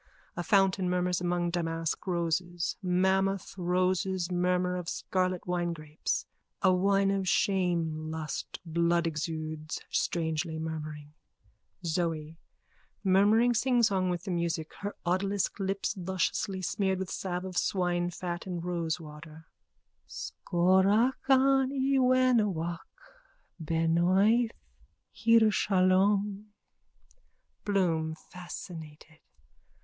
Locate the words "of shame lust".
7.11-8.59